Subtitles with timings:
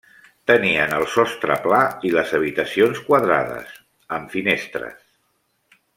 [0.51, 3.77] Tenien el sostre pla i les habitacions quadrades,
[4.19, 5.01] amb finestres.